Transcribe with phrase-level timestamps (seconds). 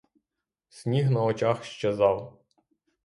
[0.69, 2.41] Сніг на очах щезав.